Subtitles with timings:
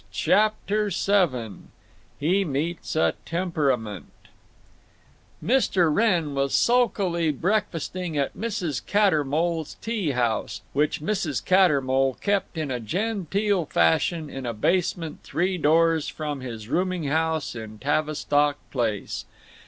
[0.11, 1.67] CHAPTER VII
[2.19, 4.11] HE MEETS A TEMPERAMENT
[5.45, 5.93] Mr.
[5.93, 8.83] Wrenn was sulkily breakfasting at Mrs.
[8.83, 11.45] Cattermole's Tea House, which Mrs.
[11.45, 17.55] Cattermole kept in a genteel fashion in a basement three doors from his rooming house
[17.55, 19.25] on Tavistock Place.